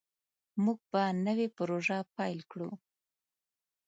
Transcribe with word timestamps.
موږ 0.63 0.79
به 0.91 1.03
نوې 1.25 1.47
پروژه 1.57 1.97
پیل 2.15 2.39
کړو. 2.51 2.71